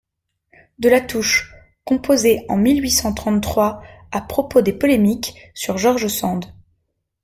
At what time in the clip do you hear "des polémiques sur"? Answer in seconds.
4.61-5.77